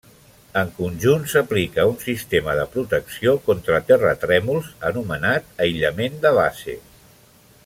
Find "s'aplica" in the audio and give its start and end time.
1.33-1.85